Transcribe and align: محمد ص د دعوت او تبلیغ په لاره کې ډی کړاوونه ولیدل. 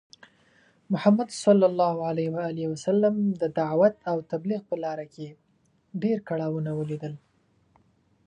محمد 0.91 1.29
ص 1.41 1.43
د 3.41 3.43
دعوت 3.59 3.95
او 4.09 4.17
تبلیغ 4.31 4.61
په 4.69 4.75
لاره 4.83 5.05
کې 5.13 5.27
ډی 6.01 6.13
کړاوونه 6.27 6.69
ولیدل. 6.75 7.13